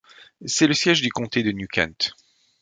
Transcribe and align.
C’est 0.45 0.65
le 0.65 0.73
siège 0.73 1.01
du 1.01 1.11
comté 1.11 1.43
de 1.43 1.51
New 1.51 1.67
Kent. 1.67 2.15